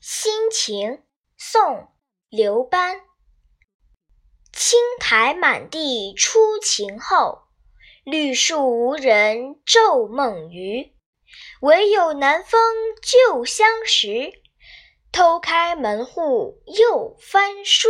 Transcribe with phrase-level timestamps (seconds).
[0.00, 1.02] 新晴，
[1.36, 1.88] 宋，
[2.28, 3.00] 刘班。
[4.52, 7.48] 青苔满地初晴后，
[8.04, 10.94] 绿树无人昼梦余。
[11.62, 12.60] 唯有南风
[13.02, 14.32] 旧相识，
[15.10, 17.88] 偷开门户又翻书。